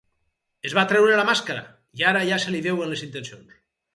Es 0.69 0.73
va 0.77 0.85
treure 0.91 1.19
la 1.19 1.25
màscara, 1.27 1.61
i 2.01 2.05
ara 2.13 2.25
ja 2.31 2.41
se 2.45 2.53
li 2.57 2.65
veuen 2.69 2.93
les 2.95 3.07
intencions. 3.11 3.55